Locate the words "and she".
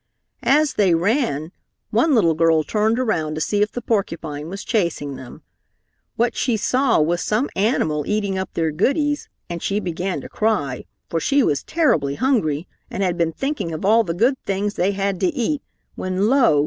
9.47-9.79